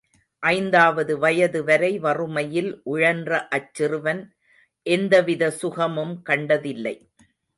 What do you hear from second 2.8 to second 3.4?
உழன்ற